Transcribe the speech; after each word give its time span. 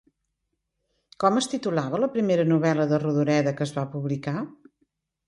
Com 1.23 1.35
es 1.41 1.47
titulava 1.51 1.99
la 2.03 2.09
primera 2.15 2.45
novel·la 2.53 2.87
de 2.93 2.99
Rodoreda 3.05 3.55
que 3.61 3.65
es 3.67 3.75
va 3.77 3.85
publicar? 3.93 4.35